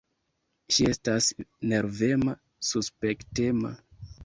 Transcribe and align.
Ŝi 0.75 0.87
estas 0.91 1.27
nervema, 1.73 2.35
suspektema. 2.73 3.75